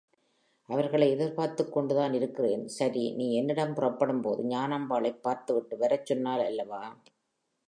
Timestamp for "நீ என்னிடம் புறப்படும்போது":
3.11-4.43